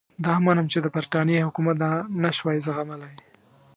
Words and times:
دا 0.23 0.29
هم 0.37 0.43
منم 0.47 0.67
چې 0.71 0.77
د 0.81 0.87
برټانیې 0.95 1.45
حکومت 1.47 1.75
دا 1.83 1.91
نه 2.21 2.29
شوای 2.37 2.57
زغملای. 2.65 3.15